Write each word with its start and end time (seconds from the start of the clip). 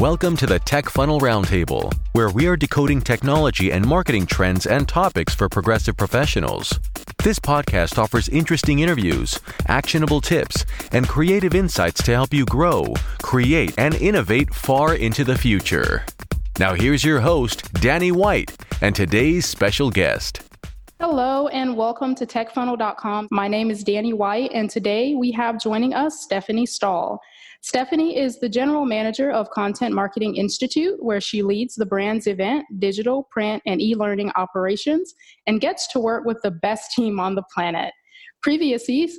Welcome 0.00 0.36
to 0.36 0.46
the 0.46 0.60
Tech 0.60 0.88
Funnel 0.88 1.18
Roundtable, 1.18 1.92
where 2.12 2.30
we 2.30 2.46
are 2.46 2.56
decoding 2.56 3.00
technology 3.00 3.72
and 3.72 3.84
marketing 3.84 4.26
trends 4.26 4.64
and 4.64 4.88
topics 4.88 5.34
for 5.34 5.48
progressive 5.48 5.96
professionals. 5.96 6.78
This 7.24 7.40
podcast 7.40 7.98
offers 7.98 8.28
interesting 8.28 8.78
interviews, 8.78 9.40
actionable 9.66 10.20
tips, 10.20 10.64
and 10.92 11.08
creative 11.08 11.52
insights 11.52 12.00
to 12.04 12.12
help 12.12 12.32
you 12.32 12.44
grow, 12.46 12.94
create, 13.22 13.74
and 13.76 13.96
innovate 13.96 14.54
far 14.54 14.94
into 14.94 15.24
the 15.24 15.36
future. 15.36 16.04
Now, 16.60 16.74
here's 16.74 17.02
your 17.02 17.18
host, 17.18 17.72
Danny 17.72 18.12
White, 18.12 18.56
and 18.80 18.94
today's 18.94 19.46
special 19.46 19.90
guest. 19.90 20.42
Hello 21.00 21.48
and 21.48 21.76
welcome 21.76 22.14
to 22.16 22.26
TechFunnel.com. 22.26 23.28
My 23.32 23.48
name 23.48 23.68
is 23.68 23.82
Danny 23.82 24.12
White, 24.12 24.52
and 24.52 24.70
today 24.70 25.16
we 25.16 25.32
have 25.32 25.60
joining 25.60 25.92
us 25.92 26.22
Stephanie 26.22 26.66
Stahl. 26.66 27.20
Stephanie 27.60 28.16
is 28.16 28.38
the 28.38 28.48
general 28.48 28.86
manager 28.86 29.30
of 29.30 29.50
Content 29.50 29.94
Marketing 29.94 30.36
Institute, 30.36 31.02
where 31.02 31.20
she 31.20 31.42
leads 31.42 31.74
the 31.74 31.84
brand's 31.84 32.26
event, 32.26 32.64
digital, 32.78 33.24
print, 33.30 33.62
and 33.66 33.82
e 33.82 33.94
learning 33.94 34.30
operations, 34.36 35.14
and 35.46 35.60
gets 35.60 35.88
to 35.88 35.98
work 35.98 36.24
with 36.24 36.38
the 36.42 36.50
best 36.50 36.92
team 36.92 37.18
on 37.18 37.34
the 37.34 37.42
planet. 37.52 37.92
Previously, 38.42 39.10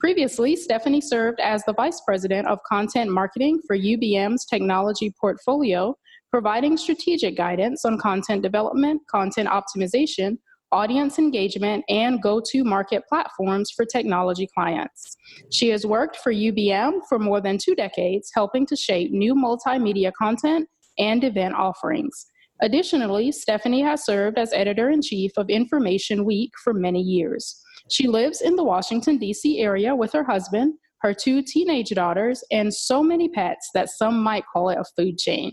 previously, 0.00 0.56
Stephanie 0.56 1.00
served 1.00 1.38
as 1.38 1.62
the 1.64 1.74
vice 1.74 2.00
president 2.00 2.48
of 2.48 2.58
content 2.68 3.10
marketing 3.10 3.60
for 3.66 3.78
UBM's 3.78 4.44
technology 4.44 5.14
portfolio, 5.20 5.96
providing 6.32 6.76
strategic 6.76 7.36
guidance 7.36 7.84
on 7.84 7.96
content 7.98 8.42
development, 8.42 9.00
content 9.08 9.48
optimization, 9.48 10.36
audience 10.74 11.18
engagement, 11.18 11.84
and 11.88 12.20
go 12.20 12.42
to 12.50 12.64
market 12.64 13.04
platforms 13.08 13.70
for 13.70 13.84
technology 13.84 14.48
clients. 14.54 15.16
She 15.52 15.68
has 15.68 15.86
worked 15.86 16.16
for 16.16 16.32
UBM 16.32 17.00
for 17.08 17.18
more 17.18 17.40
than 17.40 17.56
two 17.56 17.74
decades, 17.74 18.30
helping 18.34 18.66
to 18.66 18.76
shape 18.76 19.12
new 19.12 19.34
multimedia 19.34 20.12
content 20.12 20.68
and 20.98 21.22
event 21.24 21.54
offerings. 21.54 22.26
Additionally, 22.60 23.32
Stephanie 23.32 23.82
has 23.82 24.04
served 24.04 24.38
as 24.38 24.52
editor 24.52 24.90
in 24.90 25.02
chief 25.02 25.32
of 25.36 25.48
Information 25.48 26.24
Week 26.24 26.50
for 26.62 26.72
many 26.72 27.00
years. 27.00 27.60
She 27.90 28.08
lives 28.08 28.40
in 28.40 28.56
the 28.56 28.64
Washington, 28.64 29.18
D.C. 29.18 29.60
area 29.60 29.94
with 29.94 30.12
her 30.12 30.24
husband, 30.24 30.74
her 31.04 31.12
two 31.12 31.42
teenage 31.42 31.90
daughters, 31.90 32.42
and 32.50 32.72
so 32.72 33.02
many 33.02 33.28
pets 33.28 33.68
that 33.74 33.90
some 33.90 34.22
might 34.22 34.44
call 34.50 34.70
it 34.70 34.78
a 34.78 34.84
food 34.96 35.18
chain. 35.18 35.52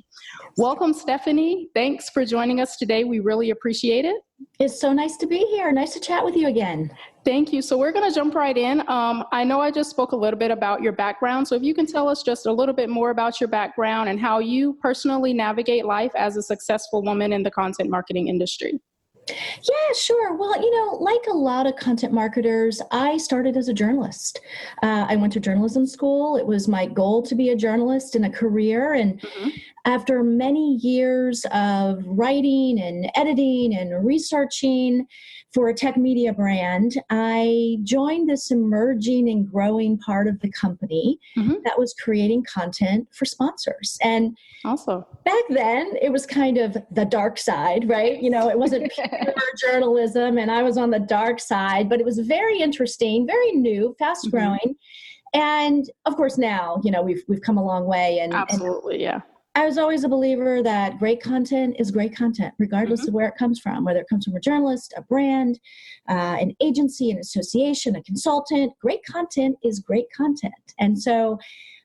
Welcome, 0.58 0.94
Stephanie. 0.94 1.68
Thanks 1.76 2.10
for 2.10 2.26
joining 2.26 2.62
us 2.62 2.78
today. 2.78 3.04
We 3.04 3.20
really 3.20 3.50
appreciate 3.50 4.06
it. 4.06 4.16
It's 4.60 4.80
so 4.80 4.94
nice 4.94 5.18
to 5.18 5.28
be 5.28 5.40
here. 5.40 5.72
Nice 5.72 5.94
to 5.94 6.00
chat 6.00 6.24
with 6.24 6.36
you 6.36 6.48
again. 6.48 6.96
Thank 7.24 7.54
you. 7.54 7.62
So, 7.62 7.78
we're 7.78 7.92
going 7.92 8.10
to 8.10 8.14
jump 8.14 8.36
right 8.36 8.58
in. 8.58 8.82
Um, 8.90 9.24
I 9.32 9.44
know 9.44 9.60
I 9.62 9.72
just 9.72 9.90
spoke 9.90 10.12
a 10.12 10.16
little 10.16 10.40
bit 10.40 10.52
about 10.52 10.82
your 10.82 10.94
background. 10.94 11.48
So, 11.48 11.56
if 11.56 11.64
you 11.64 11.74
can 11.74 11.86
tell 11.86 12.08
us 12.08 12.24
just 12.24 12.46
a 12.46 12.52
little 12.52 12.74
bit 12.74 12.90
more 12.90 13.12
about 13.12 13.40
your 13.40 13.48
background 13.48 14.10
and 14.10 14.20
how 14.20 14.40
you 14.40 14.74
personally 14.82 15.34
navigate 15.34 15.86
life 15.86 16.12
as 16.16 16.38
a 16.38 16.42
successful 16.42 17.04
woman 17.04 17.34
in 17.34 17.44
the 17.44 17.52
content 17.52 17.90
marketing 17.90 18.28
industry. 18.28 18.80
Yeah, 19.30 19.94
sure. 19.96 20.36
Well, 20.36 20.60
you 20.62 20.72
know, 20.72 20.98
like 20.98 21.22
a 21.30 21.34
lot 21.34 21.68
of 21.68 21.76
content 21.76 22.12
marketers, 22.14 22.82
I 22.92 23.18
started 23.18 23.56
as 23.56 23.68
a 23.68 23.74
journalist. 23.74 24.42
Uh, 24.82 25.06
I 25.08 25.16
went 25.16 25.32
to 25.34 25.40
journalism 25.40 25.86
school. 25.86 26.38
It 26.38 26.46
was 26.46 26.68
my 26.68 26.88
goal 26.88 27.22
to 27.24 27.36
be 27.36 27.50
a 27.50 27.56
journalist 27.56 28.16
in 28.16 28.26
a 28.26 28.30
career. 28.30 28.94
And 28.94 29.22
mm-hmm 29.22 29.50
after 29.86 30.24
many 30.24 30.76
years 30.76 31.46
of 31.52 32.04
writing 32.06 32.80
and 32.80 33.10
editing 33.16 33.76
and 33.76 34.06
researching 34.06 35.08
for 35.54 35.68
a 35.68 35.74
tech 35.74 35.98
media 35.98 36.32
brand, 36.32 36.94
I 37.10 37.78
joined 37.84 38.30
this 38.30 38.52
emerging 38.52 39.30
and 39.30 39.50
growing 39.50 39.98
part 39.98 40.28
of 40.28 40.40
the 40.40 40.52
company 40.52 41.20
mm-hmm. 41.38 41.56
that 41.66 41.78
was 41.78 41.94
creating 41.94 42.46
content 42.52 43.08
for 43.12 43.26
sponsors. 43.26 43.98
And 44.02 44.38
also 44.64 45.06
back 45.26 45.44
then, 45.50 45.94
it 46.02 46.12
was 46.12 46.26
kind 46.26 46.58
of 46.58 46.78
the 46.92 47.06
dark 47.06 47.38
side, 47.38 47.90
right? 47.90 48.22
You 48.22 48.30
know, 48.30 48.50
it 48.50 48.58
wasn't 48.58 48.92
pure 48.96 49.34
journalism, 49.60 50.38
and 50.38 50.52
I 50.52 50.64
was 50.64 50.78
on 50.78 50.92
the 50.92 51.00
dark 51.00 51.40
side, 51.40 51.90
but 51.90 52.00
it 52.00 52.06
was 52.06 52.20
very 52.20 52.60
interesting, 52.60 53.28
very 53.28 53.52
new, 53.52 53.96
fast 54.00 54.30
growing. 54.32 54.60
Mm-hmm. 54.60 55.40
And 55.40 55.90
of 56.06 56.18
course, 56.18 56.38
now 56.38 56.82
you 56.84 56.92
know 56.92 57.02
we've 57.02 57.24
we've 57.30 57.42
come 57.42 57.58
a 57.58 57.64
long 57.64 57.86
way, 57.86 58.20
and 58.20 58.34
absolutely, 58.34 58.96
and, 58.96 59.02
yeah 59.02 59.22
I 59.54 59.66
was 59.66 59.78
always 59.78 60.06
a 60.06 60.10
believer 60.10 60.64
that 60.64 60.98
great 60.98 61.22
content 61.22 61.76
is 61.78 61.92
great 61.92 62.16
content, 62.16 62.54
regardless 62.58 63.02
mm-hmm. 63.02 63.10
of 63.10 63.14
where 63.14 63.28
it 63.28 63.36
comes 63.38 63.60
from, 63.60 63.84
whether 63.84 64.00
it 64.00 64.08
comes 64.10 64.24
from 64.24 64.36
a 64.36 64.40
journalist, 64.40 64.94
a 64.96 65.02
brand, 65.02 65.60
uh, 66.10 66.38
an 66.40 66.56
agency, 66.62 67.12
an 67.12 67.18
association, 67.18 67.98
a 67.98 68.04
consultant. 68.04 68.72
Great 68.80 69.04
content 69.04 69.58
is 69.62 69.80
great 69.82 70.06
content. 70.16 70.54
And 70.80 71.02
so 71.02 71.38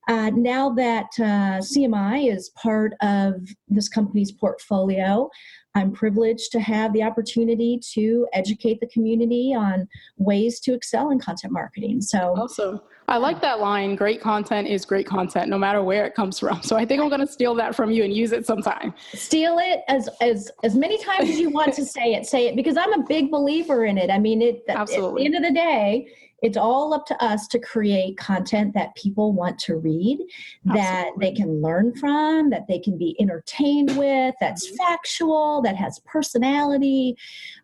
uh, 0.09 0.31
now 0.31 0.71
that 0.71 1.07
uh, 1.19 1.59
CMI 1.61 2.33
is 2.33 2.51
part 2.51 2.95
of 3.03 3.35
this 3.69 3.89
company's 3.89 4.31
portfolio, 4.31 5.29
I'm 5.75 5.93
privileged 5.93 6.53
to 6.53 6.61
have 6.61 6.93
the 6.93 7.03
opportunity 7.03 7.81
to 7.93 8.27
educate 8.33 8.81
the 8.81 8.87
community 8.87 9.55
on 9.55 9.89
ways 10.17 10.61
to 10.61 10.75
excel 10.75 11.11
in 11.11 11.19
content 11.19 11.53
marketing. 11.53 12.01
So 12.01 12.35
awesome. 12.39 12.81
I 13.09 13.19
like 13.19 13.41
that 13.43 13.61
line. 13.61 13.95
Great 13.95 14.21
content 14.21 14.67
is 14.67 14.85
great 14.85 15.07
content, 15.07 15.49
no 15.49 15.59
matter 15.59 15.83
where 15.83 16.07
it 16.07 16.15
comes 16.15 16.39
from. 16.39 16.63
So 16.63 16.77
I 16.77 16.85
think 16.85 17.03
I'm 17.03 17.09
going 17.09 17.21
to 17.21 17.27
steal 17.27 17.55
that 17.57 17.75
from 17.75 17.91
you 17.91 18.03
and 18.03 18.13
use 18.13 18.33
it 18.33 18.47
sometime. 18.47 18.95
Steal 19.15 19.59
it 19.59 19.81
as 19.89 20.09
as 20.21 20.51
as 20.65 20.75
many 20.75 20.99
times 20.99 21.31
as 21.31 21.39
you 21.39 21.51
want 21.51 21.75
to 21.75 21.85
say 21.97 22.15
it. 22.15 22.27
Say 22.27 22.49
it 22.49 22.57
because 22.57 22.77
I'm 22.77 22.93
a 22.95 23.05
big 23.05 23.31
believer 23.31 23.85
in 23.85 23.99
it. 23.99 24.11
I 24.11 24.19
mean, 24.19 24.43
it. 24.43 24.65
Absolutely. 24.69 25.27
At 25.27 25.31
the 25.31 25.37
end 25.37 25.45
of 25.45 25.49
the 25.51 25.55
day, 25.55 26.09
it's 26.43 26.57
all 26.57 26.93
up 26.93 27.07
to 27.07 27.25
us 27.25 27.47
to 27.49 27.59
create 27.59 28.17
content 28.19 28.75
that 28.75 28.95
people 28.95 29.33
want 29.33 29.59
to 29.59 29.77
read 29.77 30.19
that 30.67 31.11
they 31.19 31.33
can 31.33 31.63
learn 31.63 31.95
from 31.97 32.51
that 32.51 32.67
they 32.69 32.79
can 32.79 32.99
be 32.99 33.17
entertained 33.21 33.97
with 33.97 34.35
that's 34.41 34.67
mm-hmm. 34.67 34.77
factual 34.77 35.63
that 35.63 35.77
has 35.77 35.99
personality 36.01 37.17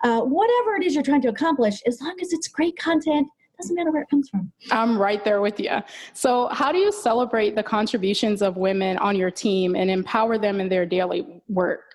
uh, 0.03 0.21
whatever 0.21 0.75
it 0.77 0.85
is 0.85 0.95
you're 0.95 1.03
trying 1.03 1.23
to 1.23 1.29
accomplish 1.29 1.83
as 1.87 2.01
long 2.01 2.17
as 2.21 2.33
it's 2.33 2.49
great 2.49 2.77
content 2.79 3.29
doesn't 3.59 3.77
matter 3.77 3.93
where 3.93 4.03
it 4.03 4.11
comes 4.11 4.29
from. 4.29 4.51
I'm 4.73 4.99
right 4.99 5.25
there 5.25 5.41
with 5.41 5.61
you. 5.61 5.71
So, 6.15 6.49
how 6.49 6.73
do 6.73 6.79
you 6.79 6.91
celebrate 6.91 7.55
the 7.55 7.63
contributions 7.63 8.43
of 8.43 8.57
women 8.57 8.99
on 8.99 9.15
your 9.15 9.31
team 9.31 9.77
and 9.77 9.89
empower 9.91 10.37
them 10.37 10.61
in 10.61 10.69
their 10.69 10.85
daily 10.85 11.41
work? 11.49 11.92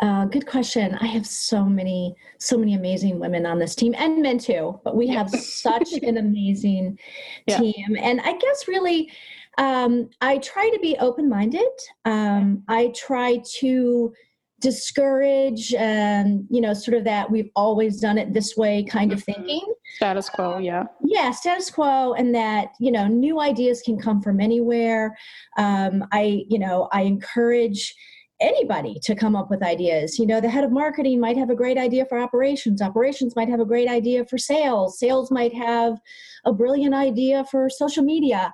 Uh, 0.00 0.24
good 0.26 0.46
question. 0.46 0.96
I 1.00 1.06
have 1.06 1.26
so 1.26 1.64
many, 1.64 2.14
so 2.38 2.56
many 2.56 2.74
amazing 2.74 3.18
women 3.18 3.46
on 3.46 3.58
this 3.58 3.74
team 3.74 3.94
and 3.98 4.22
men 4.22 4.38
too, 4.38 4.80
but 4.84 4.96
we 4.96 5.08
have 5.08 5.30
such 5.30 5.92
an 6.02 6.16
amazing 6.18 6.98
yeah. 7.46 7.58
team. 7.58 7.96
And 8.00 8.20
I 8.20 8.36
guess 8.36 8.68
really, 8.68 9.10
um, 9.58 10.08
I 10.20 10.38
try 10.38 10.70
to 10.70 10.78
be 10.80 10.96
open 10.98 11.28
minded. 11.28 11.68
Um, 12.04 12.62
I 12.68 12.92
try 12.94 13.42
to 13.58 14.12
discourage, 14.60 15.72
um, 15.74 16.46
you 16.50 16.60
know, 16.60 16.74
sort 16.74 16.96
of 16.96 17.04
that 17.04 17.30
we've 17.30 17.50
always 17.54 18.00
done 18.00 18.18
it 18.18 18.32
this 18.32 18.56
way 18.56 18.82
kind 18.84 19.12
of 19.12 19.20
mm-hmm. 19.20 19.32
thinking. 19.32 19.74
Status 19.96 20.28
quo, 20.28 20.58
yeah. 20.58 20.84
Yeah, 21.04 21.30
status 21.30 21.70
quo, 21.70 22.14
and 22.14 22.34
that, 22.34 22.72
you 22.80 22.90
know, 22.90 23.06
new 23.06 23.40
ideas 23.40 23.82
can 23.82 23.98
come 23.98 24.20
from 24.20 24.40
anywhere. 24.40 25.16
Um, 25.56 26.04
I, 26.12 26.44
you 26.48 26.58
know, 26.58 26.88
I 26.92 27.02
encourage 27.02 27.94
anybody 28.40 28.98
to 29.02 29.14
come 29.14 29.34
up 29.34 29.50
with 29.50 29.62
ideas. 29.62 30.18
You 30.18 30.26
know, 30.26 30.40
the 30.40 30.50
head 30.50 30.64
of 30.64 30.72
marketing 30.72 31.20
might 31.20 31.36
have 31.36 31.50
a 31.50 31.54
great 31.54 31.78
idea 31.78 32.06
for 32.06 32.18
operations, 32.18 32.82
operations 32.82 33.34
might 33.36 33.48
have 33.48 33.60
a 33.60 33.64
great 33.64 33.88
idea 33.88 34.24
for 34.24 34.38
sales, 34.38 34.98
sales 34.98 35.30
might 35.30 35.54
have 35.54 35.98
a 36.44 36.52
brilliant 36.52 36.94
idea 36.94 37.44
for 37.50 37.68
social 37.68 38.02
media. 38.02 38.52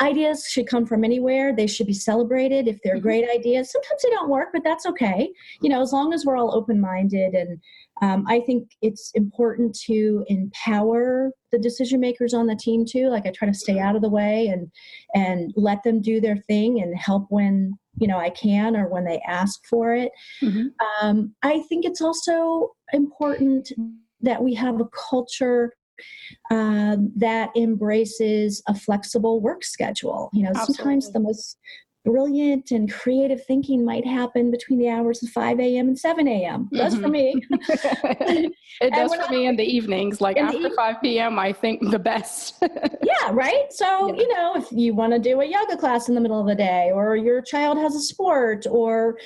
Ideas 0.00 0.46
should 0.48 0.68
come 0.68 0.86
from 0.86 1.02
anywhere. 1.02 1.54
They 1.54 1.66
should 1.66 1.88
be 1.88 1.92
celebrated 1.92 2.68
if 2.68 2.78
they're 2.84 2.94
mm-hmm. 2.94 3.02
great 3.02 3.28
ideas. 3.28 3.72
Sometimes 3.72 4.00
they 4.00 4.10
don't 4.10 4.30
work, 4.30 4.50
but 4.52 4.62
that's 4.62 4.86
okay. 4.86 5.28
You 5.60 5.68
know, 5.68 5.82
as 5.82 5.92
long 5.92 6.12
as 6.12 6.24
we're 6.24 6.36
all 6.36 6.54
open 6.54 6.80
minded 6.80 7.34
and 7.34 7.60
um, 8.02 8.24
I 8.28 8.40
think 8.40 8.70
it's 8.82 9.10
important 9.14 9.78
to 9.86 10.24
empower 10.28 11.30
the 11.50 11.58
decision 11.58 12.00
makers 12.00 12.34
on 12.34 12.46
the 12.46 12.56
team 12.56 12.84
too. 12.84 13.08
Like 13.08 13.26
I 13.26 13.30
try 13.30 13.48
to 13.48 13.54
stay 13.54 13.78
out 13.78 13.96
of 13.96 14.02
the 14.02 14.08
way 14.08 14.48
and 14.48 14.70
and 15.14 15.52
let 15.56 15.82
them 15.82 16.00
do 16.00 16.20
their 16.20 16.36
thing 16.36 16.80
and 16.80 16.96
help 16.96 17.26
when 17.30 17.76
you 17.96 18.06
know 18.06 18.18
I 18.18 18.30
can 18.30 18.76
or 18.76 18.88
when 18.88 19.04
they 19.04 19.20
ask 19.26 19.60
for 19.68 19.94
it. 19.94 20.12
Mm-hmm. 20.42 21.06
Um, 21.06 21.34
I 21.42 21.62
think 21.68 21.84
it's 21.84 22.02
also 22.02 22.72
important 22.92 23.72
that 24.20 24.42
we 24.42 24.54
have 24.54 24.80
a 24.80 24.88
culture 25.10 25.72
uh, 26.50 26.96
that 27.16 27.50
embraces 27.56 28.62
a 28.68 28.74
flexible 28.74 29.40
work 29.40 29.64
schedule. 29.64 30.30
You 30.32 30.44
know, 30.44 30.50
Absolutely. 30.50 30.74
sometimes 30.74 31.12
the 31.12 31.20
most 31.20 31.58
brilliant 32.08 32.70
and 32.70 32.90
creative 32.90 33.44
thinking 33.44 33.84
might 33.84 34.06
happen 34.06 34.50
between 34.50 34.78
the 34.78 34.88
hours 34.88 35.22
of 35.22 35.28
5 35.28 35.60
a.m. 35.60 35.88
and 35.88 35.98
7 35.98 36.26
a.m. 36.26 36.70
Mm-hmm. 36.72 36.76
Does 36.76 36.96
for 36.96 37.08
me. 37.08 37.34
it 38.80 38.94
does 38.94 39.14
for 39.14 39.30
me 39.30 39.46
in 39.46 39.56
the 39.56 39.64
evenings. 39.64 40.20
Like 40.20 40.38
after 40.38 40.68
e- 40.68 40.72
5 40.74 40.96
p.m., 41.02 41.38
I 41.38 41.52
think 41.52 41.90
the 41.90 41.98
best. 41.98 42.54
yeah, 42.62 43.30
right? 43.32 43.66
So, 43.70 44.08
yeah. 44.08 44.22
you 44.22 44.34
know, 44.34 44.56
if 44.56 44.72
you 44.72 44.94
want 44.94 45.12
to 45.12 45.18
do 45.18 45.42
a 45.42 45.44
yoga 45.44 45.76
class 45.76 46.08
in 46.08 46.14
the 46.14 46.20
middle 46.20 46.40
of 46.40 46.46
the 46.46 46.54
day, 46.54 46.90
or 46.94 47.14
your 47.14 47.42
child 47.42 47.76
has 47.76 47.94
a 47.94 48.00
sport, 48.00 48.66
or 48.70 49.18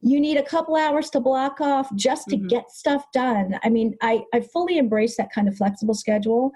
you 0.00 0.18
need 0.18 0.38
a 0.38 0.42
couple 0.42 0.76
hours 0.76 1.10
to 1.10 1.20
block 1.20 1.60
off 1.60 1.94
just 1.94 2.28
to 2.28 2.36
mm-hmm. 2.36 2.46
get 2.46 2.70
stuff 2.70 3.04
done. 3.12 3.58
I 3.62 3.68
mean, 3.68 3.96
I, 4.00 4.22
I 4.32 4.40
fully 4.40 4.78
embrace 4.78 5.18
that 5.18 5.30
kind 5.30 5.46
of 5.46 5.56
flexible 5.56 5.94
schedule. 5.94 6.52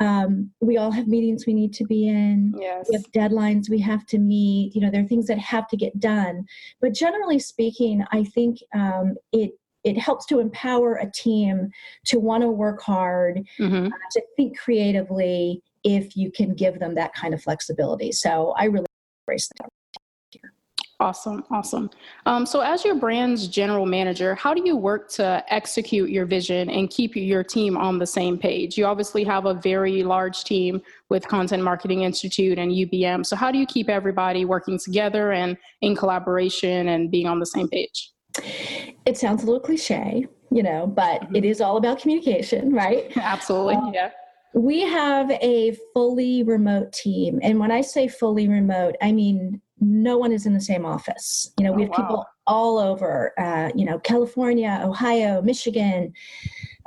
Um, 0.00 0.50
we 0.60 0.76
all 0.76 0.90
have 0.90 1.06
meetings 1.06 1.46
we 1.46 1.54
need 1.54 1.72
to 1.74 1.84
be 1.84 2.08
in. 2.08 2.54
Yes. 2.58 2.88
We 2.88 2.96
have 2.96 3.12
deadlines 3.12 3.70
we 3.70 3.80
have 3.80 4.06
to 4.06 4.18
meet. 4.18 4.74
You 4.74 4.80
know, 4.80 4.90
there 4.90 5.02
are 5.02 5.08
things 5.08 5.26
that 5.26 5.38
have 5.38 5.68
to 5.68 5.76
get 5.76 5.98
done. 6.00 6.44
But 6.80 6.94
generally 6.94 7.38
speaking, 7.38 8.04
I 8.12 8.24
think 8.24 8.58
um, 8.74 9.14
it 9.32 9.52
it 9.84 9.98
helps 9.98 10.24
to 10.24 10.40
empower 10.40 10.94
a 10.94 11.10
team 11.10 11.68
to 12.06 12.18
want 12.18 12.42
to 12.42 12.48
work 12.48 12.80
hard, 12.80 13.42
Mhm. 13.60 13.88
uh, 13.88 13.96
to 14.12 14.22
think 14.34 14.58
creatively 14.58 15.62
if 15.84 16.16
you 16.16 16.32
can 16.32 16.54
give 16.54 16.78
them 16.78 16.94
that 16.94 17.12
kind 17.12 17.34
of 17.34 17.42
flexibility. 17.42 18.10
So 18.10 18.54
I 18.56 18.64
really 18.64 18.86
embrace 19.28 19.50
that. 19.60 19.68
Awesome, 21.00 21.42
awesome. 21.50 21.90
Um, 22.24 22.46
so, 22.46 22.60
as 22.60 22.84
your 22.84 22.94
brand's 22.94 23.48
general 23.48 23.84
manager, 23.84 24.36
how 24.36 24.54
do 24.54 24.62
you 24.64 24.76
work 24.76 25.10
to 25.12 25.44
execute 25.48 26.08
your 26.08 26.24
vision 26.24 26.70
and 26.70 26.88
keep 26.88 27.16
your 27.16 27.42
team 27.42 27.76
on 27.76 27.98
the 27.98 28.06
same 28.06 28.38
page? 28.38 28.78
You 28.78 28.86
obviously 28.86 29.24
have 29.24 29.46
a 29.46 29.54
very 29.54 30.04
large 30.04 30.44
team 30.44 30.80
with 31.10 31.26
Content 31.26 31.64
Marketing 31.64 32.02
Institute 32.02 32.58
and 32.58 32.70
UBM. 32.70 33.26
So, 33.26 33.34
how 33.34 33.50
do 33.50 33.58
you 33.58 33.66
keep 33.66 33.88
everybody 33.88 34.44
working 34.44 34.78
together 34.78 35.32
and 35.32 35.56
in 35.82 35.96
collaboration 35.96 36.88
and 36.88 37.10
being 37.10 37.26
on 37.26 37.40
the 37.40 37.46
same 37.46 37.68
page? 37.68 38.12
It 39.04 39.18
sounds 39.18 39.42
a 39.42 39.46
little 39.46 39.60
cliche, 39.60 40.26
you 40.52 40.62
know, 40.62 40.86
but 40.86 41.22
Mhm. 41.22 41.36
it 41.38 41.44
is 41.44 41.60
all 41.60 41.76
about 41.76 41.98
communication, 41.98 42.72
right? 42.72 43.10
Absolutely, 43.16 43.74
Um, 43.74 43.92
yeah. 43.92 44.10
We 44.54 44.82
have 44.82 45.28
a 45.32 45.76
fully 45.92 46.44
remote 46.44 46.92
team. 46.92 47.40
And 47.42 47.58
when 47.58 47.72
I 47.72 47.80
say 47.80 48.06
fully 48.06 48.48
remote, 48.48 48.94
I 49.02 49.10
mean 49.10 49.60
no 49.84 50.18
one 50.18 50.32
is 50.32 50.46
in 50.46 50.54
the 50.54 50.60
same 50.60 50.84
office. 50.86 51.52
You 51.58 51.64
know, 51.64 51.72
we 51.72 51.82
Oh, 51.82 51.86
have 51.86 51.94
people 51.96 52.26
all 52.46 52.78
over, 52.78 53.32
uh, 53.38 53.70
you 53.74 53.84
know, 53.84 53.98
California, 53.98 54.80
Ohio, 54.82 55.40
Michigan, 55.42 56.12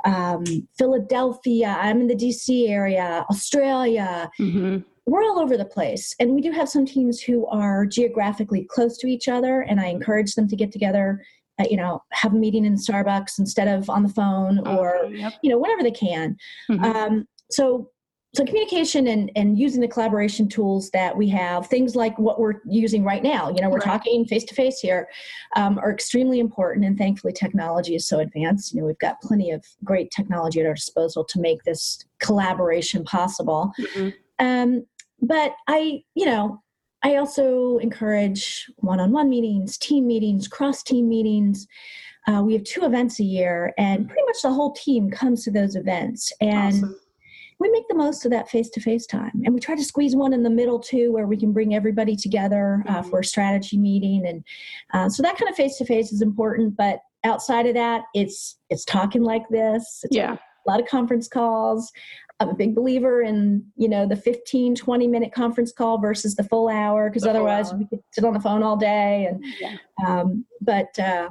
um, 0.04 0.44
Philadelphia. 0.78 1.76
I'm 1.80 2.00
in 2.00 2.06
the 2.06 2.14
DC 2.14 2.68
area, 2.68 3.24
Australia. 3.30 4.30
hmm 4.38 4.78
We're 5.06 5.22
all 5.22 5.38
over 5.38 5.56
the 5.56 5.64
place. 5.64 6.14
And 6.20 6.34
we 6.34 6.40
do 6.42 6.50
have 6.52 6.68
some 6.68 6.84
teams 6.84 7.20
who 7.20 7.46
are 7.46 7.86
geographically 7.86 8.64
close 8.70 8.98
to 8.98 9.06
each 9.06 9.26
other. 9.28 9.62
And 9.62 9.80
I 9.80 9.86
encourage 9.86 10.34
them 10.34 10.46
to 10.48 10.56
get 10.56 10.70
together, 10.70 11.24
uh, 11.58 11.64
you 11.70 11.76
know, 11.78 12.02
have 12.12 12.34
a 12.34 12.36
meeting 12.36 12.64
in 12.66 12.74
Starbucks 12.76 13.38
instead 13.38 13.68
of 13.68 13.88
on 13.88 14.02
the 14.02 14.10
phone 14.10 14.58
or, 14.68 15.04
Okay, 15.06 15.16
yep. 15.16 15.32
you 15.42 15.50
know, 15.50 15.58
whenever 15.58 15.82
they 15.82 15.90
can. 15.92 16.36
Mhm. 16.70 16.84
Um, 16.84 17.28
so, 17.50 17.90
so 18.34 18.44
communication 18.44 19.06
and, 19.06 19.30
and 19.36 19.58
using 19.58 19.80
the 19.80 19.88
collaboration 19.88 20.48
tools 20.48 20.90
that 20.90 21.16
we 21.16 21.28
have, 21.30 21.66
things 21.66 21.96
like 21.96 22.18
what 22.18 22.38
we're 22.38 22.60
using 22.66 23.02
right 23.02 23.22
now, 23.22 23.48
you 23.48 23.60
know, 23.62 23.70
we're 23.70 23.76
Right. 23.78 23.84
talking 23.84 24.26
face 24.26 24.44
to 24.44 24.54
face 24.54 24.80
here, 24.80 25.08
um, 25.56 25.78
are 25.78 25.90
extremely 25.90 26.38
important. 26.38 26.84
And 26.84 26.98
thankfully, 26.98 27.32
technology 27.32 27.94
is 27.94 28.06
so 28.06 28.18
advanced. 28.18 28.74
You 28.74 28.80
know, 28.80 28.86
we've 28.86 28.98
got 28.98 29.20
plenty 29.22 29.50
of 29.50 29.64
great 29.82 30.10
technology 30.10 30.60
at 30.60 30.66
our 30.66 30.74
disposal 30.74 31.24
to 31.24 31.40
make 31.40 31.62
this 31.64 32.04
collaboration 32.20 33.02
possible. 33.04 33.72
Mhm. 33.78 34.14
Um, 34.38 34.86
but 35.22 35.54
I, 35.66 36.02
you 36.14 36.26
know, 36.26 36.62
I 37.02 37.16
also 37.16 37.78
encourage 37.78 38.70
one-on-one 38.76 39.30
meetings, 39.30 39.78
team 39.78 40.06
meetings, 40.06 40.48
cross-team 40.48 41.08
meetings. 41.08 41.66
Uh, 42.26 42.42
we 42.44 42.52
have 42.52 42.64
two 42.64 42.84
events 42.84 43.20
a 43.20 43.24
year, 43.24 43.72
and 43.78 44.06
pretty 44.06 44.22
much 44.26 44.42
the 44.42 44.52
whole 44.52 44.72
team 44.72 45.10
comes 45.10 45.44
to 45.44 45.50
those 45.50 45.76
events. 45.76 46.30
And 46.42 46.74
Awesome. 46.74 46.96
We 47.60 47.68
make 47.70 47.88
the 47.88 47.94
most 47.94 48.24
of 48.24 48.30
that 48.30 48.48
face-to-face 48.48 49.06
time, 49.06 49.42
and 49.44 49.52
we 49.52 49.60
try 49.60 49.74
to 49.74 49.84
squeeze 49.84 50.14
one 50.14 50.32
in 50.32 50.42
the 50.42 50.50
middle 50.50 50.78
too, 50.78 51.12
where 51.12 51.26
we 51.26 51.36
can 51.36 51.52
bring 51.52 51.74
everybody 51.74 52.14
together 52.16 52.84
uh, 52.88 53.02
Mhm. 53.02 53.10
for 53.10 53.18
a 53.20 53.24
strategy 53.24 53.76
meeting. 53.78 54.26
And 54.26 54.44
uh, 54.94 55.08
so 55.08 55.22
that 55.22 55.36
kind 55.36 55.48
of 55.50 55.56
face-to-face 55.56 56.12
is 56.12 56.22
important. 56.22 56.76
But 56.76 57.00
outside 57.24 57.66
of 57.66 57.74
that, 57.74 58.02
it's 58.14 58.58
it's 58.70 58.84
talking 58.84 59.22
like 59.22 59.48
this. 59.48 60.02
It's 60.04 60.14
Yeah. 60.16 60.34
a 60.66 60.70
lot 60.70 60.80
of 60.80 60.86
conference 60.86 61.26
calls. 61.28 61.90
I'm 62.40 62.50
a 62.50 62.54
big 62.54 62.76
believer 62.76 63.22
in, 63.22 63.64
you 63.76 63.88
know, 63.88 64.06
the 64.06 64.14
15, 64.14 64.76
20 64.76 65.08
minute 65.08 65.32
conference 65.32 65.72
call 65.72 65.98
versus 65.98 66.36
the 66.36 66.44
full 66.44 66.68
hour, 66.68 67.08
because 67.10 67.26
otherwise 67.26 67.72
hour. 67.72 67.78
we 67.78 67.86
could 67.86 68.00
sit 68.12 68.24
on 68.24 68.32
the 68.34 68.38
phone 68.40 68.62
all 68.62 68.76
day. 68.76 69.26
And, 69.28 69.44
Yeah. 69.60 69.76
um, 70.06 70.44
but, 70.60 70.96
uh, 71.00 71.30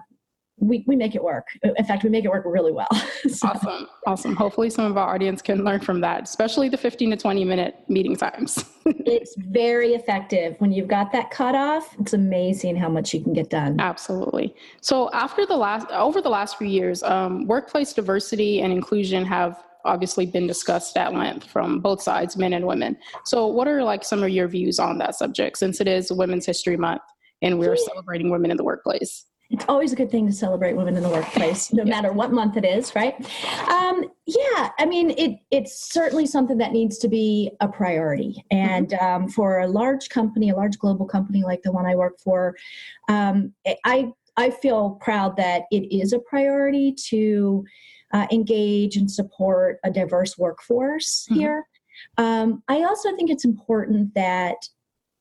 we, 0.59 0.83
we 0.88 0.95
make 0.95 1.15
it 1.15 1.24
work. 1.24 1.48
In 1.62 1.86
fact, 1.86 2.04
we 2.04 2.09
make 2.09 2.25
it 2.25 2.30
work 2.30 2.44
really 2.45 2.71
well. 2.71 2.88
So, 3.27 3.50
Awesome. 3.50 3.88
Awesome. 4.06 4.36
Hopefully, 4.36 4.69
some 4.69 4.86
of 4.86 4.95
our 4.98 5.13
audience 5.13 5.42
can 5.42 5.63
learn 5.63 5.81
from 5.81 6.00
that, 6.01 6.24
especially 6.24 6.69
the 6.69 6.77
15 6.77 7.12
to 7.12 7.18
20 7.18 7.44
minute 7.44 7.75
meeting 7.88 8.15
times. 8.15 8.63
it's 8.86 9.36
very 9.38 9.94
effective. 9.95 10.56
When 10.59 10.71
you've 10.71 10.88
got 10.88 11.12
that 11.12 11.30
cutoff, 11.30 11.95
it's 12.00 12.13
amazing 12.13 12.77
how 12.77 12.89
much 12.89 13.13
you 13.13 13.21
can 13.21 13.33
get 13.33 13.50
done. 13.50 13.80
Absolutely. 13.80 14.56
So, 14.81 15.09
after 15.12 15.45
the 15.45 15.57
last, 15.57 15.88
over 15.92 16.21
the 16.21 16.30
last 16.30 16.57
few 16.57 16.68
years, 16.68 17.04
um, 17.04 17.48
workplace 17.48 17.92
diversity 17.92 18.62
and 18.62 18.71
inclusion 18.71 19.25
have 19.25 19.62
obviously 19.83 20.25
been 20.25 20.48
discussed 20.48 20.98
at 20.98 21.13
length 21.13 21.48
from 21.48 21.80
both 21.80 22.01
sides, 22.01 22.38
men 22.38 22.54
and 22.54 22.65
women. 22.65 22.98
So, 23.25 23.48
what 23.48 23.68
are 23.68 23.83
like 23.83 24.04
some 24.04 24.24
of 24.24 24.30
your 24.30 24.48
views 24.48 24.80
on 24.80 24.98
that 25.00 25.15
subject 25.15 25.57
since 25.57 25.81
it 25.81 25.88
is 25.88 26.12
Women's 26.12 26.45
History 26.45 26.77
Month 26.77 27.01
and 27.42 27.59
we're 27.59 27.77
celebrating 27.77 28.30
women 28.30 28.51
in 28.51 28.57
the 28.57 28.63
workplace? 28.63 29.27
It's 29.50 29.66
always 29.70 29.94
a 29.94 29.96
good 29.96 30.12
thing 30.12 30.28
to 30.28 30.34
celebrate 30.34 30.74
women 30.76 30.98
in 30.98 31.04
the 31.04 31.10
workplace, 31.10 31.72
no 31.72 31.86
matter 31.86 32.12
what 32.12 32.32
month 32.32 32.58
it 32.58 32.66
is, 32.66 32.94
right? 32.96 33.16
Um, 33.70 34.06
yeah, 34.26 34.70
I 34.78 34.86
mean, 34.86 35.12
it 35.12 35.40
it's 35.52 35.90
certainly 35.92 36.26
something 36.26 36.58
that 36.58 36.74
needs 36.74 36.98
to 37.00 37.08
be 37.08 37.52
a 37.62 37.68
priority, 37.68 38.44
and 38.52 38.94
um, 38.96 39.30
for 39.30 39.60
a 39.60 39.68
large 39.68 40.10
company, 40.10 40.50
a 40.50 40.56
large 40.56 40.78
global 40.78 41.06
company 41.06 41.44
like 41.44 41.62
the 41.62 41.72
one 41.72 41.86
I 41.86 41.96
work 41.96 42.20
for, 42.20 42.56
um, 43.08 43.54
I 43.86 44.12
I 44.36 44.50
feel 44.50 44.92
proud 45.02 45.38
that 45.38 45.64
it 45.72 45.92
is 45.96 46.14
a 46.14 46.20
priority 46.20 46.94
to 47.10 47.64
uh, 48.14 48.28
engage 48.32 48.98
and 48.98 49.10
support 49.10 49.80
a 49.84 49.92
diverse 49.92 50.38
workforce 50.38 51.28
Mhm. 51.30 51.36
here. 51.36 51.68
Um, 52.18 52.64
I 52.68 52.84
also 52.84 53.16
think 53.16 53.30
it's 53.30 53.46
important 53.46 54.14
that 54.14 54.58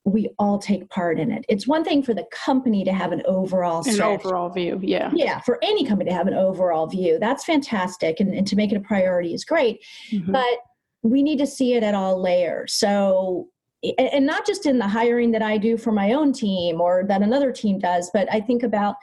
we 0.07 0.29
all 0.39 0.57
take 0.57 0.89
part 0.89 1.19
in 1.19 1.31
it. 1.31 1.43
It's 1.49 1.67
one 1.67 1.83
thing 1.83 2.01
for 2.01 2.13
the 2.13 2.25
company 2.31 2.85
to 2.85 2.93
have 2.93 3.11
an 3.11 3.21
overall 3.25 3.79
An 3.85 3.91
strategy. 3.91 4.23
overall 4.25 4.47
view. 4.49 4.79
Yeah. 4.81 5.11
Yeah, 5.13 5.41
for 5.41 5.59
any 5.61 5.85
company 5.85 6.09
to 6.11 6.15
have 6.15 6.27
an 6.27 6.33
overall 6.33 6.87
view, 6.87 7.17
that's 7.19 7.43
fantastic. 7.43 8.21
And, 8.21 8.33
and 8.33 8.47
to 8.47 8.55
make 8.55 8.71
it 8.71 8.77
a 8.77 8.79
priority 8.79 9.33
is 9.33 9.43
great. 9.43 9.83
Mhm. 10.11 10.31
But 10.31 10.59
we 11.03 11.21
need 11.21 11.39
to 11.39 11.45
see 11.47 11.73
it 11.73 11.83
at 11.83 11.93
all 11.93 12.21
layers. 12.21 12.73
So, 12.73 13.49
and 13.83 14.07
and 14.13 14.25
not 14.25 14.45
just 14.47 14.65
in 14.65 14.79
the 14.79 14.87
hiring 14.87 15.31
that 15.31 15.41
I 15.41 15.57
do 15.57 15.77
for 15.77 15.91
my 15.91 16.13
own 16.13 16.31
team 16.31 16.79
or 16.79 17.03
that 17.09 17.21
another 17.21 17.51
team 17.51 17.77
does, 17.77 18.09
but 18.13 18.31
I 18.31 18.39
think 18.39 18.63
about, 18.63 18.95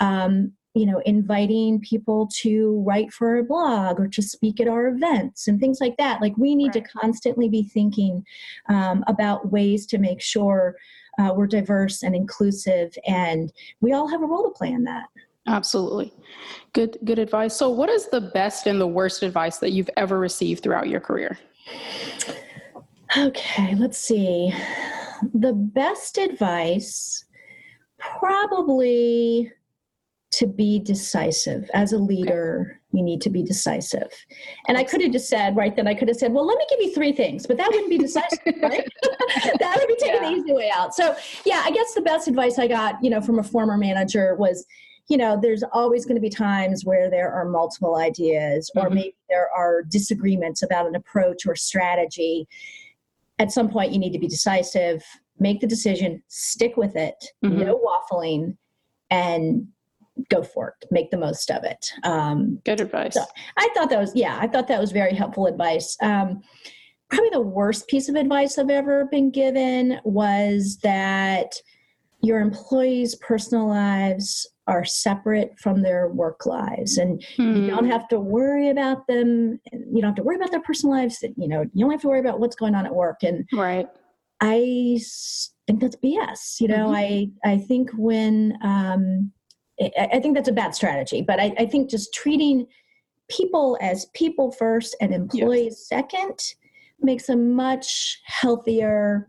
um, 0.00 0.52
you 0.78 0.86
know, 0.86 1.02
inviting 1.04 1.80
people 1.80 2.28
to 2.32 2.80
write 2.86 3.12
for 3.12 3.36
our 3.36 3.42
blog 3.42 3.98
or 3.98 4.06
to 4.06 4.22
speak 4.22 4.60
at 4.60 4.68
our 4.68 4.86
events 4.86 5.48
and 5.48 5.58
things 5.58 5.80
like 5.80 5.96
that. 5.96 6.20
Like 6.20 6.36
we 6.36 6.54
need 6.54 6.72
to 6.74 6.80
constantly 6.80 7.48
be 7.48 7.64
thinking 7.64 8.24
um, 8.68 9.02
about 9.08 9.50
ways 9.50 9.86
to 9.86 9.98
make 9.98 10.20
sure 10.20 10.76
uh, 11.18 11.32
we're 11.34 11.48
diverse 11.48 12.04
and 12.04 12.14
inclusive, 12.14 12.96
and 13.08 13.52
we 13.80 13.92
all 13.92 14.06
have 14.06 14.22
a 14.22 14.26
role 14.26 14.44
to 14.44 14.56
play 14.56 14.70
in 14.70 14.84
that. 14.84 15.06
Absolutely. 15.48 16.12
Good 16.74 16.96
good 17.04 17.18
advice. 17.18 17.56
So 17.56 17.70
what 17.70 17.88
is 17.88 18.08
the 18.08 18.20
best 18.20 18.68
and 18.68 18.80
the 18.80 18.86
worst 18.86 19.24
advice 19.24 19.58
that 19.58 19.72
you've 19.72 19.90
ever 19.96 20.18
received 20.18 20.62
throughout 20.62 20.88
your 20.88 21.00
career? 21.00 21.36
Okay, 23.16 23.74
let's 23.74 23.98
see. 23.98 24.52
The 25.34 25.54
best 25.54 26.18
advice 26.18 27.24
probably 27.98 29.50
to 30.38 30.46
be 30.46 30.78
decisive. 30.78 31.68
As 31.74 31.92
a 31.92 31.98
leader, 31.98 32.80
you 32.92 33.02
need 33.02 33.20
to 33.22 33.28
be 33.30 33.42
decisive. 33.42 34.08
And 34.68 34.78
I 34.78 34.84
could 34.84 35.02
have 35.02 35.10
just 35.10 35.28
said 35.28 35.56
right 35.56 35.74
then, 35.74 35.88
I 35.88 35.94
could 35.94 36.06
have 36.06 36.16
said, 36.16 36.32
well, 36.32 36.46
let 36.46 36.56
me 36.58 36.64
give 36.70 36.80
you 36.80 36.94
three 36.94 37.10
things, 37.10 37.44
but 37.44 37.56
that 37.56 37.68
wouldn't 37.72 37.90
be 37.90 37.98
decisive, 37.98 38.38
right? 38.62 38.88
that 39.58 39.76
would 39.76 39.88
be 39.88 39.96
taking 39.98 40.22
Yeah. 40.22 40.30
the 40.30 40.36
easy 40.36 40.52
way 40.52 40.70
out. 40.72 40.94
So, 40.94 41.16
yeah, 41.44 41.62
I 41.64 41.72
guess 41.72 41.92
the 41.92 42.02
best 42.02 42.28
advice 42.28 42.56
I 42.56 42.68
got, 42.68 43.02
you 43.02 43.10
know, 43.10 43.20
from 43.20 43.40
a 43.40 43.42
former 43.42 43.76
manager 43.76 44.36
was, 44.36 44.64
you 45.08 45.16
know, 45.16 45.36
there's 45.40 45.64
always 45.72 46.04
going 46.06 46.14
to 46.14 46.20
be 46.20 46.30
times 46.30 46.84
where 46.84 47.10
there 47.10 47.32
are 47.32 47.44
multiple 47.48 47.96
ideas, 47.96 48.70
or 48.76 48.88
Mhm. 48.88 48.94
maybe 48.94 49.16
there 49.28 49.50
are 49.50 49.82
disagreements 49.82 50.62
about 50.62 50.86
an 50.86 50.94
approach 50.94 51.46
or 51.46 51.56
strategy 51.56 52.46
at 53.40 53.50
some 53.52 53.68
point 53.68 53.92
you 53.92 53.98
need 54.00 54.12
to 54.12 54.18
be 54.18 54.26
decisive 54.26 55.02
make 55.38 55.60
the 55.60 55.66
decision 55.68 56.20
stick 56.26 56.76
with 56.76 56.96
it 56.96 57.14
Mhm. 57.44 57.64
no 57.66 57.78
waffling 57.78 58.56
and 59.10 59.68
go 60.30 60.42
for 60.42 60.68
it 60.80 60.86
make 60.90 61.10
the 61.10 61.16
most 61.16 61.50
of 61.50 61.64
it 61.64 61.86
um, 62.04 62.58
Good 62.64 62.80
advice. 62.80 63.14
So- 63.14 63.24
i 63.56 63.68
thought 63.74 63.90
that 63.90 63.98
was 64.00 64.12
yeah 64.14 64.38
i 64.40 64.46
thought 64.46 64.68
that 64.68 64.80
was 64.80 64.92
very 64.92 65.14
helpful 65.14 65.46
advice 65.46 65.96
um, 66.02 66.40
probably 67.10 67.30
the 67.30 67.40
worst 67.40 67.86
piece 67.88 68.08
of 68.08 68.14
advice 68.16 68.58
i've 68.58 68.70
ever 68.70 69.06
been 69.10 69.30
given 69.30 69.98
was 70.04 70.78
that 70.82 71.52
your 72.20 72.40
employees 72.40 73.14
personal 73.16 73.68
lives 73.68 74.46
are 74.66 74.84
separate 74.84 75.52
from 75.58 75.80
their 75.82 76.08
work 76.08 76.44
lives 76.44 76.98
and 76.98 77.22
you 77.38 77.60
Hmm. 77.62 77.66
don't 77.66 77.86
have 77.86 78.06
to 78.08 78.18
worry 78.20 78.68
about 78.70 79.06
them 79.06 79.58
you 79.72 80.00
don't 80.02 80.10
have 80.10 80.14
to 80.16 80.22
worry 80.22 80.36
about 80.36 80.50
their 80.50 80.60
personal 80.62 80.94
lives 80.96 81.22
you 81.36 81.48
know 81.48 81.64
you 81.72 81.84
only 81.84 81.94
have 81.94 82.02
to 82.02 82.08
worry 82.08 82.20
about 82.20 82.40
what's 82.40 82.56
going 82.56 82.74
on 82.74 82.84
at 82.84 82.94
work 82.94 83.22
and 83.22 83.46
Right. 83.52 83.88
i 84.40 84.98
think 85.66 85.80
that's 85.80 85.96
BS. 85.96 86.60
You 86.60 86.68
know, 86.68 86.88
Mhm. 86.88 87.30
I 87.44 87.50
I 87.52 87.58
think 87.58 87.90
when 87.96 88.56
um, 88.62 89.32
I, 89.80 90.20
think 90.20 90.34
that's 90.34 90.48
a 90.48 90.52
bad 90.52 90.74
strategy. 90.74 91.22
But 91.22 91.40
I, 91.40 91.52
I 91.58 91.66
think 91.66 91.90
just 91.90 92.12
treating 92.12 92.66
people 93.28 93.78
as 93.80 94.06
people 94.14 94.50
first 94.52 94.96
and 95.00 95.14
employees 95.14 95.78
second 95.78 96.40
makes 97.00 97.28
a 97.28 97.36
much 97.36 98.20
healthier, 98.24 99.28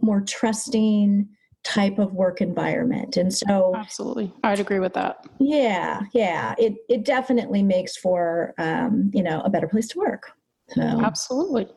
more 0.00 0.20
trusting 0.22 1.28
type 1.62 1.98
of 1.98 2.14
work 2.14 2.40
environment. 2.40 3.16
And 3.16 3.32
so 3.32 3.74
Absolutely. 3.76 4.32
I'd 4.42 4.60
agree 4.60 4.78
with 4.78 4.94
that. 4.94 5.26
Yeah, 5.38 6.00
yeah. 6.12 6.54
It 6.58 6.76
it 6.88 7.04
definitely 7.04 7.62
makes 7.62 7.96
for 7.96 8.54
um, 8.58 9.10
you 9.12 9.22
know, 9.22 9.42
a 9.44 9.50
better 9.50 9.68
place 9.68 9.88
to 9.88 9.98
work. 9.98 10.32
So 10.68 10.80
Absolutely. 10.82 11.68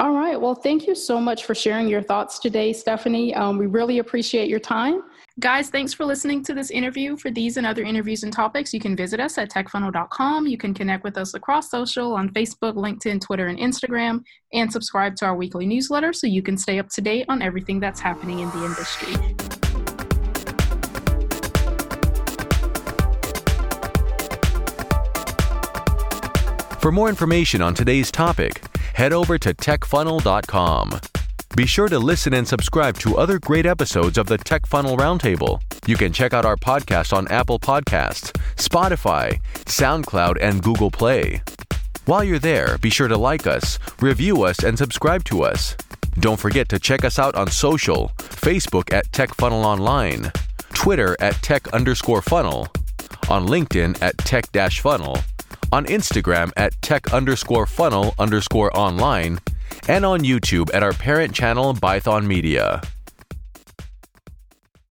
All 0.00 0.12
right. 0.12 0.40
Well, 0.40 0.54
thank 0.54 0.86
you 0.86 0.94
so 0.94 1.20
much 1.20 1.44
for 1.44 1.54
sharing 1.54 1.88
your 1.88 2.02
thoughts 2.02 2.38
today, 2.38 2.72
Stephanie. 2.72 3.34
Um, 3.34 3.58
we 3.58 3.66
really 3.66 3.98
appreciate 3.98 4.48
your 4.48 4.60
time. 4.60 5.02
Guys, 5.40 5.70
thanks 5.70 5.94
for 5.94 6.04
listening 6.04 6.42
to 6.42 6.52
this 6.52 6.72
interview. 6.72 7.16
For 7.16 7.30
these 7.30 7.58
and 7.58 7.64
other 7.64 7.84
interviews 7.84 8.24
and 8.24 8.32
topics, 8.32 8.74
you 8.74 8.80
can 8.80 8.96
visit 8.96 9.20
us 9.20 9.38
at 9.38 9.48
techfunnel.com. 9.48 10.48
You 10.48 10.58
can 10.58 10.74
connect 10.74 11.04
with 11.04 11.16
us 11.16 11.34
across 11.34 11.70
social 11.70 12.14
on 12.14 12.30
Facebook, 12.30 12.74
LinkedIn, 12.74 13.20
Twitter, 13.20 13.46
and 13.46 13.56
Instagram, 13.56 14.24
and 14.52 14.72
subscribe 14.72 15.14
to 15.16 15.26
our 15.26 15.36
weekly 15.36 15.64
newsletter 15.64 16.12
so 16.12 16.26
you 16.26 16.42
can 16.42 16.58
stay 16.58 16.80
up 16.80 16.88
to 16.88 17.00
date 17.00 17.26
on 17.28 17.40
everything 17.40 17.78
that's 17.78 18.00
happening 18.00 18.40
in 18.40 18.50
the 18.50 18.64
industry. 18.64 19.14
For 26.80 26.90
more 26.90 27.08
information 27.08 27.62
on 27.62 27.74
today's 27.74 28.10
topic, 28.10 28.60
head 28.94 29.12
over 29.12 29.38
to 29.38 29.54
techfunnel.com. 29.54 30.98
Be 31.58 31.66
sure 31.66 31.88
to 31.88 31.98
listen 31.98 32.34
and 32.34 32.46
subscribe 32.46 32.96
to 32.98 33.16
other 33.16 33.40
great 33.40 33.66
episodes 33.66 34.16
of 34.16 34.26
the 34.26 34.38
Tech 34.38 34.64
Funnel 34.64 34.96
Roundtable. 34.96 35.60
You 35.88 35.96
can 35.96 36.12
check 36.12 36.32
out 36.32 36.44
our 36.44 36.54
podcast 36.54 37.12
on 37.12 37.26
Apple 37.32 37.58
Podcasts, 37.58 38.30
Spotify, 38.54 39.40
SoundCloud, 39.64 40.38
and 40.40 40.62
Google 40.62 40.92
Play. 40.92 41.42
While 42.04 42.22
you're 42.22 42.38
there, 42.38 42.78
be 42.78 42.90
sure 42.90 43.08
to 43.08 43.18
like 43.18 43.48
us, 43.48 43.80
review 43.98 44.44
us, 44.44 44.62
and 44.62 44.78
subscribe 44.78 45.24
to 45.24 45.42
us. 45.42 45.76
Don't 46.20 46.38
forget 46.38 46.68
to 46.68 46.78
check 46.78 47.04
us 47.04 47.18
out 47.18 47.34
on 47.34 47.50
social 47.50 48.12
Facebook 48.18 48.94
at 48.94 49.12
Tech 49.12 49.34
Funnel 49.34 49.64
Online, 49.64 50.30
Twitter 50.74 51.16
at 51.18 51.42
Tech 51.42 51.66
underscore 51.72 52.22
funnel, 52.22 52.68
on 53.28 53.48
LinkedIn 53.48 54.00
at 54.00 54.16
Tech 54.18 54.52
dash 54.52 54.78
funnel, 54.78 55.18
on 55.72 55.86
Instagram 55.86 56.52
at 56.56 56.80
Tech 56.82 57.12
underscore 57.12 57.66
funnel 57.66 58.14
underscore 58.16 58.70
online, 58.78 59.40
and 59.88 60.04
on 60.04 60.20
YouTube 60.20 60.72
at 60.74 60.82
our 60.82 60.92
parent 60.92 61.34
channel 61.34 61.74
Python 61.74 62.28
Media. 62.28 62.80